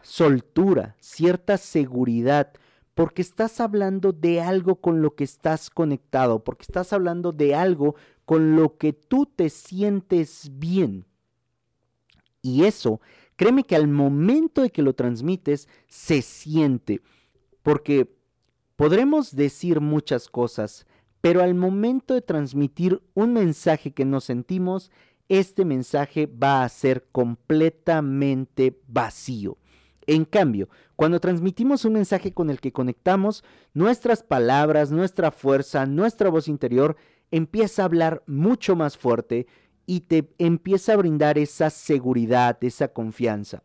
soltura, 0.00 0.94
cierta 1.00 1.56
seguridad, 1.56 2.52
porque 2.94 3.20
estás 3.20 3.58
hablando 3.58 4.12
de 4.12 4.40
algo 4.40 4.76
con 4.76 5.02
lo 5.02 5.16
que 5.16 5.24
estás 5.24 5.70
conectado, 5.70 6.44
porque 6.44 6.62
estás 6.62 6.92
hablando 6.92 7.32
de 7.32 7.56
algo 7.56 7.96
con 8.24 8.54
lo 8.54 8.78
que 8.78 8.92
tú 8.92 9.26
te 9.26 9.50
sientes 9.50 10.52
bien. 10.52 11.04
Y 12.42 12.62
eso, 12.62 13.00
créeme 13.34 13.64
que 13.64 13.74
al 13.74 13.88
momento 13.88 14.62
de 14.62 14.70
que 14.70 14.82
lo 14.82 14.94
transmites, 14.94 15.68
se 15.88 16.22
siente, 16.22 17.02
porque 17.64 18.21
podremos 18.82 19.36
decir 19.36 19.80
muchas 19.80 20.26
cosas, 20.26 20.86
pero 21.20 21.40
al 21.40 21.54
momento 21.54 22.14
de 22.14 22.20
transmitir 22.20 23.00
un 23.14 23.32
mensaje 23.32 23.92
que 23.92 24.04
nos 24.04 24.24
sentimos, 24.24 24.90
este 25.28 25.64
mensaje 25.64 26.26
va 26.26 26.64
a 26.64 26.68
ser 26.68 27.06
completamente 27.12 28.80
vacío. 28.88 29.56
En 30.08 30.24
cambio, 30.24 30.68
cuando 30.96 31.20
transmitimos 31.20 31.84
un 31.84 31.92
mensaje 31.92 32.34
con 32.34 32.50
el 32.50 32.60
que 32.60 32.72
conectamos, 32.72 33.44
nuestras 33.72 34.24
palabras, 34.24 34.90
nuestra 34.90 35.30
fuerza, 35.30 35.86
nuestra 35.86 36.28
voz 36.28 36.48
interior 36.48 36.96
empieza 37.30 37.82
a 37.82 37.84
hablar 37.84 38.24
mucho 38.26 38.74
más 38.74 38.98
fuerte 38.98 39.46
y 39.86 40.00
te 40.00 40.28
empieza 40.38 40.94
a 40.94 40.96
brindar 40.96 41.38
esa 41.38 41.70
seguridad, 41.70 42.58
esa 42.64 42.88
confianza. 42.88 43.62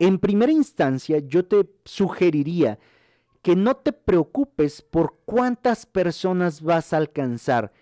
En 0.00 0.18
primera 0.18 0.50
instancia, 0.50 1.20
yo 1.20 1.44
te 1.44 1.70
sugeriría 1.84 2.80
que 3.42 3.56
no 3.56 3.76
te 3.76 3.92
preocupes 3.92 4.82
por 4.82 5.18
cuántas 5.24 5.84
personas 5.86 6.62
vas 6.62 6.92
a 6.92 6.96
alcanzar. 6.96 7.72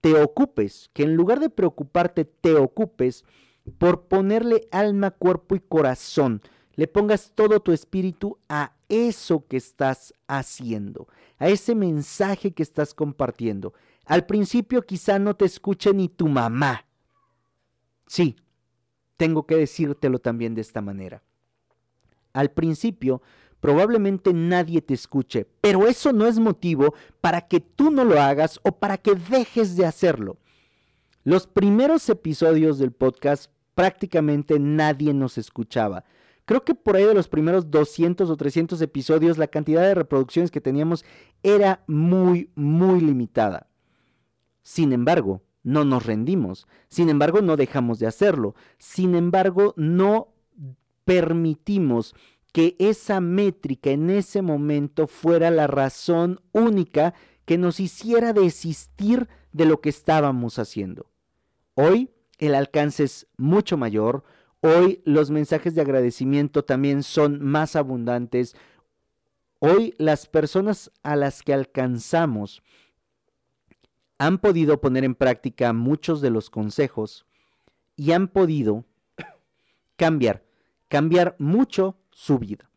Te 0.00 0.20
ocupes, 0.20 0.90
que 0.92 1.04
en 1.04 1.14
lugar 1.14 1.40
de 1.40 1.50
preocuparte, 1.50 2.24
te 2.24 2.54
ocupes 2.54 3.24
por 3.78 4.08
ponerle 4.08 4.68
alma, 4.72 5.12
cuerpo 5.12 5.54
y 5.54 5.60
corazón 5.60 6.42
le 6.74 6.88
pongas 6.88 7.32
todo 7.34 7.60
tu 7.60 7.72
espíritu 7.72 8.38
a 8.48 8.74
eso 8.88 9.46
que 9.46 9.56
estás 9.56 10.14
haciendo, 10.26 11.08
a 11.38 11.48
ese 11.48 11.74
mensaje 11.74 12.52
que 12.52 12.62
estás 12.62 12.94
compartiendo. 12.94 13.74
Al 14.06 14.26
principio 14.26 14.82
quizá 14.82 15.18
no 15.18 15.36
te 15.36 15.44
escuche 15.44 15.92
ni 15.92 16.08
tu 16.08 16.28
mamá. 16.28 16.86
Sí, 18.06 18.36
tengo 19.16 19.46
que 19.46 19.56
decírtelo 19.56 20.18
también 20.18 20.54
de 20.54 20.62
esta 20.62 20.80
manera. 20.80 21.22
Al 22.32 22.50
principio 22.50 23.22
probablemente 23.62 24.34
nadie 24.34 24.82
te 24.82 24.92
escuche, 24.92 25.46
pero 25.60 25.86
eso 25.86 26.12
no 26.12 26.26
es 26.26 26.40
motivo 26.40 26.94
para 27.20 27.42
que 27.42 27.60
tú 27.60 27.92
no 27.92 28.04
lo 28.04 28.20
hagas 28.20 28.58
o 28.64 28.72
para 28.72 28.98
que 28.98 29.14
dejes 29.14 29.76
de 29.76 29.86
hacerlo. 29.86 30.36
Los 31.22 31.46
primeros 31.46 32.08
episodios 32.08 32.80
del 32.80 32.90
podcast 32.90 33.52
prácticamente 33.76 34.58
nadie 34.58 35.14
nos 35.14 35.38
escuchaba. 35.38 36.04
Creo 36.44 36.64
que 36.64 36.74
por 36.74 36.96
ahí 36.96 37.04
de 37.04 37.14
los 37.14 37.28
primeros 37.28 37.70
200 37.70 38.28
o 38.28 38.36
300 38.36 38.82
episodios 38.82 39.38
la 39.38 39.46
cantidad 39.46 39.82
de 39.82 39.94
reproducciones 39.94 40.50
que 40.50 40.60
teníamos 40.60 41.04
era 41.44 41.84
muy, 41.86 42.50
muy 42.56 43.00
limitada. 43.00 43.68
Sin 44.64 44.92
embargo, 44.92 45.40
no 45.62 45.84
nos 45.84 46.04
rendimos. 46.04 46.66
Sin 46.88 47.08
embargo, 47.08 47.40
no 47.42 47.56
dejamos 47.56 48.00
de 48.00 48.08
hacerlo. 48.08 48.56
Sin 48.78 49.14
embargo, 49.14 49.72
no 49.76 50.34
permitimos 51.04 52.14
que 52.52 52.76
esa 52.78 53.20
métrica 53.20 53.90
en 53.90 54.10
ese 54.10 54.42
momento 54.42 55.06
fuera 55.06 55.50
la 55.50 55.66
razón 55.66 56.40
única 56.52 57.14
que 57.44 57.58
nos 57.58 57.80
hiciera 57.80 58.32
desistir 58.32 59.28
de 59.52 59.64
lo 59.64 59.80
que 59.80 59.88
estábamos 59.88 60.58
haciendo. 60.58 61.10
Hoy 61.74 62.10
el 62.38 62.54
alcance 62.54 63.04
es 63.04 63.26
mucho 63.36 63.76
mayor, 63.76 64.24
Hoy 64.64 65.02
los 65.04 65.32
mensajes 65.32 65.74
de 65.74 65.80
agradecimiento 65.80 66.64
también 66.64 67.02
son 67.02 67.44
más 67.44 67.74
abundantes. 67.74 68.54
Hoy 69.58 69.96
las 69.98 70.28
personas 70.28 70.92
a 71.02 71.16
las 71.16 71.42
que 71.42 71.52
alcanzamos 71.52 72.62
han 74.18 74.38
podido 74.38 74.80
poner 74.80 75.02
en 75.02 75.16
práctica 75.16 75.72
muchos 75.72 76.20
de 76.20 76.30
los 76.30 76.48
consejos 76.48 77.26
y 77.96 78.12
han 78.12 78.28
podido 78.28 78.84
cambiar, 79.96 80.44
cambiar 80.86 81.34
mucho 81.40 81.96
su 82.12 82.38
vida. 82.38 82.70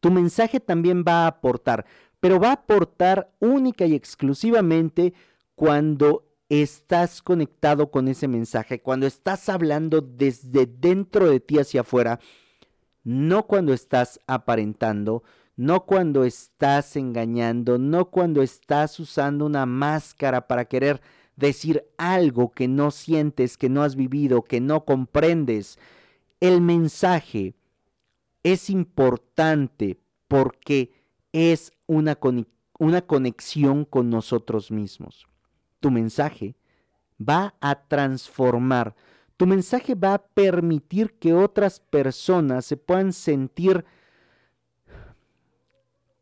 Tu 0.00 0.10
mensaje 0.10 0.60
también 0.60 1.04
va 1.06 1.24
a 1.24 1.28
aportar, 1.28 1.84
pero 2.18 2.40
va 2.40 2.48
a 2.48 2.52
aportar 2.52 3.32
única 3.38 3.86
y 3.86 3.94
exclusivamente 3.94 5.14
cuando 5.54 6.26
estás 6.48 7.22
conectado 7.22 7.90
con 7.90 8.08
ese 8.08 8.26
mensaje, 8.26 8.80
cuando 8.80 9.06
estás 9.06 9.48
hablando 9.48 10.00
desde 10.00 10.66
dentro 10.66 11.30
de 11.30 11.38
ti 11.38 11.58
hacia 11.58 11.82
afuera, 11.82 12.18
no 13.04 13.46
cuando 13.46 13.72
estás 13.72 14.20
aparentando, 14.26 15.22
no 15.56 15.84
cuando 15.84 16.24
estás 16.24 16.96
engañando, 16.96 17.78
no 17.78 18.10
cuando 18.10 18.42
estás 18.42 18.98
usando 18.98 19.46
una 19.46 19.66
máscara 19.66 20.48
para 20.48 20.64
querer 20.64 21.00
decir 21.36 21.84
algo 21.98 22.50
que 22.50 22.66
no 22.66 22.90
sientes, 22.90 23.56
que 23.56 23.68
no 23.68 23.82
has 23.82 23.94
vivido, 23.94 24.42
que 24.42 24.60
no 24.60 24.84
comprendes. 24.84 25.78
El 26.40 26.60
mensaje 26.60 27.54
es 28.42 28.70
importante 28.70 29.98
porque 30.28 30.92
es 31.32 31.72
una, 31.86 32.18
una 32.78 33.02
conexión 33.02 33.84
con 33.84 34.10
nosotros 34.10 34.70
mismos 34.70 35.26
tu 35.80 35.90
mensaje 35.90 36.54
va 37.18 37.54
a 37.60 37.74
transformar. 37.74 38.94
Tu 39.36 39.46
mensaje 39.46 39.94
va 39.94 40.14
a 40.14 40.22
permitir 40.22 41.14
que 41.14 41.32
otras 41.32 41.80
personas 41.80 42.66
se 42.66 42.76
puedan 42.76 43.12
sentir 43.12 43.84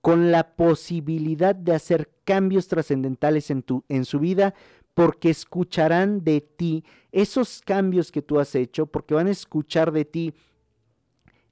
con 0.00 0.30
la 0.30 0.54
posibilidad 0.54 1.54
de 1.54 1.74
hacer 1.74 2.10
cambios 2.24 2.68
trascendentales 2.68 3.50
en, 3.50 3.64
en 3.88 4.04
su 4.04 4.20
vida 4.20 4.54
porque 4.94 5.30
escucharán 5.30 6.24
de 6.24 6.40
ti 6.40 6.84
esos 7.12 7.60
cambios 7.60 8.10
que 8.10 8.22
tú 8.22 8.38
has 8.38 8.54
hecho, 8.54 8.86
porque 8.86 9.14
van 9.14 9.26
a 9.26 9.32
escuchar 9.32 9.92
de 9.92 10.04
ti 10.04 10.34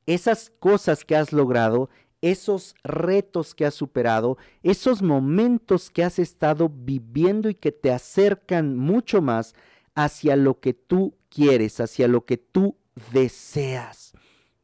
esas 0.07 0.53
cosas 0.59 1.05
que 1.05 1.17
has 1.17 1.33
logrado, 1.33 1.91
esos 2.23 2.75
retos 2.83 3.55
que 3.55 3.67
has 3.67 3.75
superado, 3.75 4.39
esos 4.63 5.03
momentos 5.03 5.91
que 5.91 6.05
has 6.05 6.19
estado 6.19 6.69
viviendo 6.69 7.49
y 7.49 7.55
que 7.55 7.73
te 7.73 7.93
acercan 7.93 8.77
mucho 8.77 9.21
más 9.21 9.55
hacia 9.95 10.37
lo 10.37 10.61
que 10.61 10.75
tú 10.75 11.15
quieres, 11.29 11.81
hacia 11.81 12.09
lo 12.09 12.25
que 12.25 12.37
tú 12.37 12.77
deseas. 13.13 14.13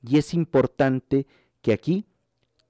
Y 0.03 0.19
es 0.19 0.35
importante 0.35 1.27
que 1.61 1.73
aquí 1.73 2.07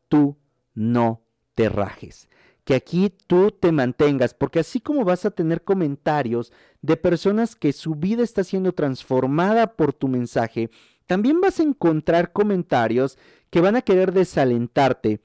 tú 0.08 0.36
no 0.74 1.22
te 1.54 1.68
rajes, 1.68 2.28
que 2.64 2.74
aquí 2.74 3.12
tú 3.26 3.50
te 3.50 3.72
mantengas, 3.72 4.34
porque 4.34 4.60
así 4.60 4.80
como 4.80 5.04
vas 5.04 5.24
a 5.24 5.30
tener 5.30 5.62
comentarios 5.62 6.52
de 6.80 6.96
personas 6.96 7.56
que 7.56 7.72
su 7.72 7.94
vida 7.94 8.22
está 8.22 8.44
siendo 8.44 8.72
transformada 8.72 9.74
por 9.74 9.92
tu 9.92 10.08
mensaje, 10.08 10.70
también 11.12 11.42
vas 11.42 11.61
a 11.61 11.62
encontrar 11.62 12.33
comentarios 12.33 13.19
que 13.50 13.61
van 13.61 13.76
a 13.76 13.83
querer 13.83 14.14
desalentarte 14.14 15.21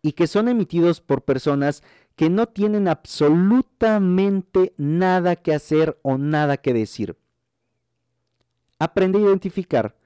y 0.00 0.12
que 0.12 0.26
son 0.26 0.48
emitidos 0.48 1.02
por 1.02 1.26
personas 1.26 1.82
que 2.16 2.30
no 2.30 2.46
tienen 2.46 2.88
absolutamente 2.88 4.72
nada 4.78 5.36
que 5.36 5.52
hacer 5.52 6.00
o 6.00 6.16
nada 6.16 6.56
que 6.56 6.72
decir. 6.72 7.18
Aprende 8.78 9.18
a 9.18 9.20
identificar 9.20 9.98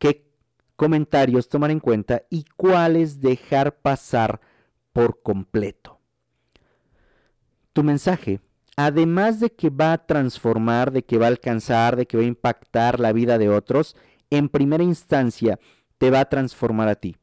qué 0.00 0.28
comentarios 0.74 1.48
tomar 1.48 1.70
en 1.70 1.78
cuenta 1.78 2.24
y 2.28 2.46
cuáles 2.56 3.20
dejar 3.20 3.76
pasar 3.76 4.40
por 4.92 5.22
completo. 5.22 6.00
Tu 7.72 7.84
mensaje, 7.84 8.40
además 8.76 9.38
de 9.38 9.52
que 9.52 9.70
va 9.70 9.92
a 9.92 10.04
transformar, 10.04 10.90
de 10.90 11.04
que 11.04 11.16
va 11.16 11.26
a 11.26 11.28
alcanzar, 11.28 11.94
de 11.94 12.06
que 12.06 12.16
va 12.16 12.24
a 12.24 12.26
impactar 12.26 12.98
la 12.98 13.12
vida 13.12 13.38
de 13.38 13.50
otros, 13.50 13.94
en 14.30 14.48
primera 14.48 14.82
instancia 14.82 15.58
te 15.98 16.10
va 16.10 16.20
a 16.20 16.28
transformar 16.28 16.88
a 16.88 16.94
ti. 16.96 17.16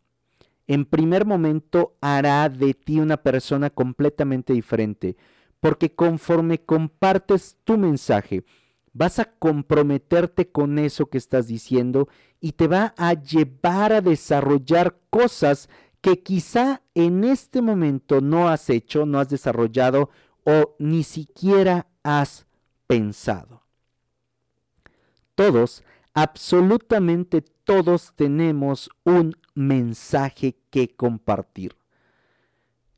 En 0.67 0.85
primer 0.85 1.25
momento 1.25 1.95
hará 2.01 2.47
de 2.49 2.73
ti 2.73 2.99
una 2.99 3.17
persona 3.17 3.69
completamente 3.69 4.53
diferente, 4.53 5.17
porque 5.59 5.93
conforme 5.93 6.59
compartes 6.59 7.57
tu 7.63 7.77
mensaje, 7.77 8.43
vas 8.93 9.19
a 9.19 9.25
comprometerte 9.25 10.49
con 10.49 10.79
eso 10.79 11.07
que 11.07 11.17
estás 11.17 11.47
diciendo 11.47 12.07
y 12.39 12.53
te 12.53 12.67
va 12.67 12.93
a 12.97 13.13
llevar 13.13 13.91
a 13.91 14.01
desarrollar 14.01 14.97
cosas 15.09 15.69
que 16.01 16.21
quizá 16.21 16.81
en 16.93 17.23
este 17.23 17.61
momento 17.61 18.21
no 18.21 18.49
has 18.49 18.69
hecho, 18.69 19.05
no 19.05 19.19
has 19.19 19.29
desarrollado 19.29 20.09
o 20.43 20.75
ni 20.77 21.03
siquiera 21.03 21.87
has 22.03 22.45
pensado. 22.87 23.63
Todos, 25.35 25.83
absolutamente 26.13 27.41
todos 27.41 28.13
tenemos 28.15 28.89
un 29.03 29.35
mensaje 29.55 30.55
que 30.69 30.95
compartir. 30.95 31.75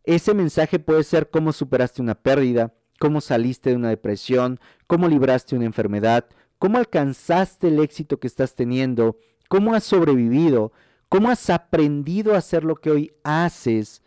Ese 0.03 0.33
mensaje 0.33 0.79
puede 0.79 1.03
ser 1.03 1.29
cómo 1.29 1.51
superaste 1.51 2.01
una 2.01 2.15
pérdida, 2.15 2.73
cómo 2.99 3.21
saliste 3.21 3.71
de 3.71 3.75
una 3.75 3.89
depresión, 3.89 4.59
cómo 4.87 5.07
libraste 5.07 5.55
una 5.55 5.65
enfermedad, 5.65 6.25
cómo 6.59 6.77
alcanzaste 6.77 7.69
el 7.69 7.79
éxito 7.79 8.19
que 8.19 8.27
estás 8.27 8.55
teniendo, 8.55 9.17
cómo 9.49 9.73
has 9.73 9.83
sobrevivido, 9.83 10.71
cómo 11.09 11.29
has 11.29 11.49
aprendido 11.49 12.33
a 12.33 12.37
hacer 12.37 12.63
lo 12.63 12.75
que 12.75 12.91
hoy 12.91 13.13
haces, 13.23 14.03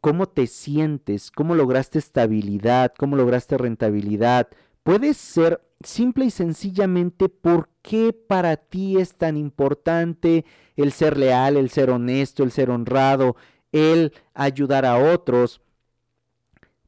cómo 0.00 0.28
te 0.28 0.46
sientes, 0.46 1.30
cómo 1.30 1.54
lograste 1.54 1.98
estabilidad, 1.98 2.92
cómo 2.96 3.16
lograste 3.16 3.58
rentabilidad. 3.58 4.48
Puede 4.82 5.14
ser 5.14 5.60
simple 5.82 6.26
y 6.26 6.30
sencillamente 6.30 7.28
por 7.28 7.70
qué 7.82 8.12
para 8.12 8.56
ti 8.56 8.98
es 8.98 9.14
tan 9.16 9.36
importante 9.36 10.44
el 10.76 10.92
ser 10.92 11.16
leal, 11.16 11.56
el 11.56 11.70
ser 11.70 11.90
honesto, 11.90 12.42
el 12.42 12.50
ser 12.50 12.70
honrado, 12.70 13.36
el 13.72 14.12
ayudar 14.34 14.84
a 14.84 14.98
otros 14.98 15.60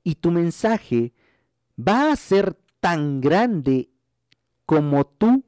y 0.03 0.17
tu 0.17 0.31
mensaje 0.31 1.13
va 1.79 2.13
a 2.13 2.17
ser 2.17 2.57
tan 2.81 3.21
grande 3.21 3.91
como 4.67 5.07
tú 5.07 5.45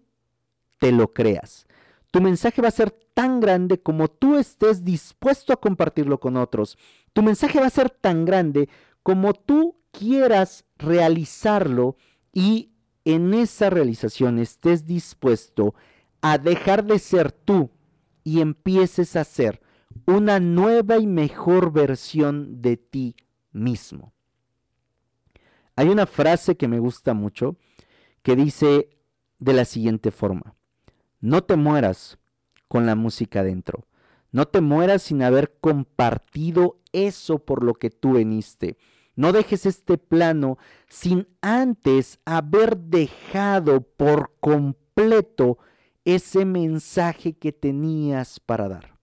te 0.79 0.93
lo 0.93 1.13
creas. 1.13 1.67
Tu 2.11 2.21
mensaje 2.21 2.61
va 2.61 2.69
a 2.69 2.73
ser 2.73 2.91
tan 3.15 3.41
grande 3.41 3.81
como 3.81 4.09
tú 4.09 4.37
estés 4.37 4.85
dispuesto 4.85 5.53
a 5.53 5.61
compartirlo 5.61 6.21
con 6.21 6.37
otros. 6.37 6.77
Tu 7.13 7.23
mensaje 7.23 7.61
va 7.61 7.67
a 7.67 7.71
ser 7.71 7.91
tan 7.91 8.25
grande 8.25 8.69
como 9.03 9.33
tú 9.35 9.77
quieras 9.91 10.65
realizarlo 10.77 11.97
y 12.33 12.72
en 13.05 13.35
esa 13.35 13.71
realización 13.71 14.39
estés 14.39 14.87
dispuesto 14.87 15.75
a 16.21 16.39
dejar 16.39 16.85
de 16.85 16.99
ser 16.99 17.33
tú 17.33 17.71
y 18.25 18.41
empieces 18.41 19.17
a 19.17 19.25
ser 19.25 19.61
una 20.07 20.41
nueva 20.41 20.99
y 20.99 21.07
mejor 21.07 21.73
versión 21.73 22.63
de 22.63 22.77
ti 22.77 23.17
mismo. 23.51 24.13
Hay 25.75 25.89
una 25.89 26.07
frase 26.07 26.57
que 26.57 26.69
me 26.69 26.79
gusta 26.79 27.15
mucho 27.15 27.57
que 28.23 28.37
dice 28.37 28.91
de 29.39 29.53
la 29.53 29.65
siguiente 29.65 30.11
forma, 30.11 30.55
no 31.21 31.43
te 31.43 31.57
mueras 31.57 32.19
con 32.69 32.87
la 32.87 32.95
música 32.95 33.43
dentro, 33.43 33.87
no 34.31 34.47
te 34.47 34.61
mueras 34.61 35.03
sin 35.03 35.23
haber 35.23 35.57
compartido 35.61 36.79
eso 36.93 37.41
por 37.41 37.65
lo 37.65 37.75
que 37.75 37.91
tú 37.91 38.15
veniste. 38.15 38.77
No 39.15 39.33
dejes 39.33 39.67
este 39.67 39.99
plano 39.99 40.59
sin 40.89 41.29
antes 41.41 42.19
haber 42.25 42.77
dejado 42.77 43.83
por 43.83 44.33
completo 44.41 45.59
ese 46.05 46.45
mensaje 46.45 47.35
que 47.35 47.53
tenías 47.53 48.41
para 48.41 48.69
dar. 48.69 48.99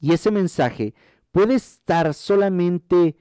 Y 0.00 0.12
ese 0.12 0.30
mensaje 0.30 0.94
puede 1.32 1.54
estar 1.54 2.14
solamente 2.14 3.16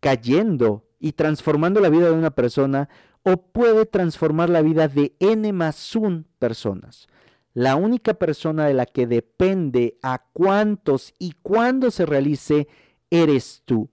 cayendo 0.00 0.84
y 1.00 1.12
transformando 1.12 1.80
la 1.80 1.88
vida 1.88 2.06
de 2.06 2.12
una 2.12 2.30
persona 2.30 2.88
o 3.22 3.38
puede 3.38 3.86
transformar 3.86 4.50
la 4.50 4.62
vida 4.62 4.86
de 4.86 5.16
n 5.18 5.52
más 5.52 5.96
un 5.96 6.26
personas. 6.38 7.08
La 7.54 7.76
única 7.76 8.14
persona 8.14 8.66
de 8.66 8.74
la 8.74 8.84
que 8.84 9.06
depende 9.06 9.96
a 10.02 10.24
cuántos 10.32 11.14
y 11.18 11.32
cuándo 11.42 11.90
se 11.90 12.04
realice 12.04 12.68
eres 13.10 13.62
tú. 13.64 13.90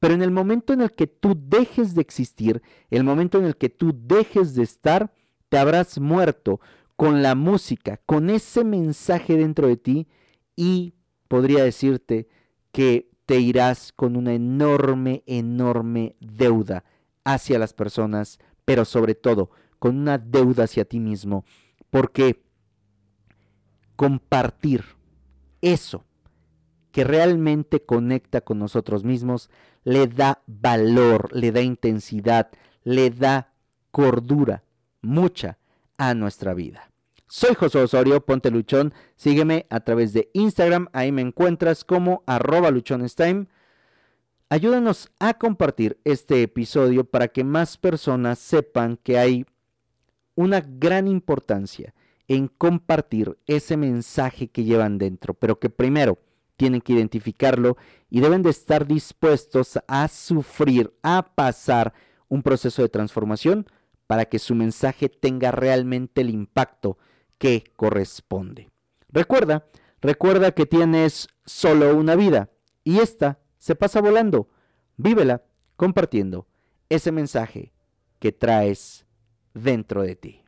Pero 0.00 0.14
en 0.14 0.22
el 0.22 0.30
momento 0.30 0.72
en 0.72 0.80
el 0.80 0.92
que 0.92 1.06
tú 1.06 1.38
dejes 1.38 1.94
de 1.94 2.00
existir, 2.00 2.62
el 2.90 3.04
momento 3.04 3.38
en 3.38 3.44
el 3.44 3.56
que 3.56 3.68
tú 3.68 3.94
dejes 3.94 4.54
de 4.54 4.62
estar, 4.62 5.12
te 5.50 5.58
habrás 5.58 6.00
muerto 6.00 6.60
con 6.96 7.22
la 7.22 7.34
música, 7.34 8.00
con 8.06 8.30
ese 8.30 8.64
mensaje 8.64 9.36
dentro 9.36 9.68
de 9.68 9.76
ti 9.76 10.08
y 10.56 10.94
podría 11.28 11.62
decirte 11.62 12.28
que 12.72 13.10
te 13.26 13.40
irás 13.40 13.92
con 13.92 14.16
una 14.16 14.32
enorme, 14.32 15.22
enorme 15.26 16.16
deuda 16.20 16.84
hacia 17.24 17.58
las 17.58 17.74
personas, 17.74 18.38
pero 18.64 18.84
sobre 18.84 19.14
todo 19.14 19.50
con 19.78 19.96
una 19.96 20.18
deuda 20.18 20.64
hacia 20.64 20.84
ti 20.84 20.98
mismo, 20.98 21.44
porque 21.90 22.42
compartir 23.96 24.84
eso 25.60 26.04
que 26.90 27.04
realmente 27.04 27.80
conecta 27.80 28.40
con 28.40 28.58
nosotros 28.58 29.04
mismos 29.04 29.50
le 29.84 30.06
da 30.06 30.42
valor, 30.46 31.34
le 31.34 31.52
da 31.52 31.60
intensidad, 31.60 32.50
le 32.84 33.10
da 33.10 33.52
cordura, 33.90 34.62
mucha, 35.02 35.58
a 35.96 36.14
nuestra 36.14 36.54
vida. 36.54 36.90
Soy 37.26 37.54
José 37.54 37.78
Osorio, 37.78 38.24
ponte 38.24 38.50
luchón, 38.50 38.92
sígueme 39.16 39.66
a 39.70 39.80
través 39.80 40.12
de 40.12 40.30
Instagram, 40.32 40.88
ahí 40.92 41.12
me 41.12 41.22
encuentras 41.22 41.84
como 41.84 42.24
arroba 42.26 42.70
luchonestime. 42.70 43.46
Ayúdanos 44.48 45.12
a 45.20 45.34
compartir 45.34 46.00
este 46.04 46.42
episodio 46.42 47.04
para 47.04 47.28
que 47.28 47.44
más 47.44 47.76
personas 47.76 48.40
sepan 48.40 48.96
que 48.96 49.16
hay 49.18 49.46
una 50.34 50.60
gran 50.60 51.06
importancia 51.06 51.94
en 52.26 52.48
compartir 52.48 53.38
ese 53.46 53.76
mensaje 53.76 54.48
que 54.48 54.64
llevan 54.64 54.98
dentro, 54.98 55.34
pero 55.34 55.60
que 55.60 55.70
primero 55.70 56.18
tienen 56.60 56.82
que 56.82 56.92
identificarlo 56.92 57.78
y 58.10 58.20
deben 58.20 58.42
de 58.42 58.50
estar 58.50 58.86
dispuestos 58.86 59.78
a 59.88 60.08
sufrir, 60.08 60.92
a 61.02 61.34
pasar 61.34 61.94
un 62.28 62.42
proceso 62.42 62.82
de 62.82 62.90
transformación 62.90 63.64
para 64.06 64.26
que 64.26 64.38
su 64.38 64.54
mensaje 64.54 65.08
tenga 65.08 65.52
realmente 65.52 66.20
el 66.20 66.28
impacto 66.28 66.98
que 67.38 67.64
corresponde. 67.76 68.68
Recuerda, 69.08 69.64
recuerda 70.02 70.52
que 70.52 70.66
tienes 70.66 71.28
solo 71.46 71.96
una 71.96 72.14
vida 72.14 72.50
y 72.84 72.98
esta 72.98 73.38
se 73.56 73.74
pasa 73.74 74.02
volando. 74.02 74.50
Vívela 74.98 75.42
compartiendo 75.76 76.46
ese 76.90 77.10
mensaje 77.10 77.72
que 78.18 78.32
traes 78.32 79.06
dentro 79.54 80.02
de 80.02 80.14
ti. 80.14 80.39